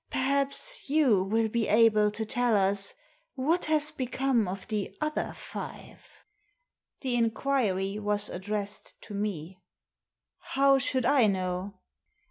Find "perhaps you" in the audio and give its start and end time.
0.09-1.21